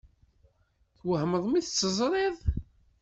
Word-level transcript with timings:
Twehmeḍ 0.97 1.43
mi 1.47 1.61
tt-teẓṛiḍ? 1.63 2.37